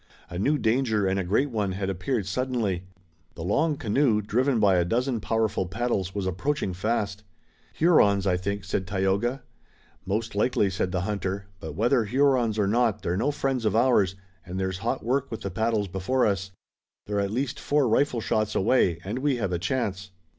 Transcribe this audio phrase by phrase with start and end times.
[0.31, 2.85] A new danger and a great one had appeared suddenly.
[3.35, 7.21] The long canoe, driven by a dozen powerful paddles, was approaching fast.
[7.73, 9.43] "Hurons, I think," said Tayoga.
[10.03, 14.15] "Most likely," said the hunter, "but whether Hurons or not they're no friends of ours,
[14.43, 16.49] and there's hot work with the paddles before us.
[17.05, 20.09] They're at least four rifleshots away and we have a chance."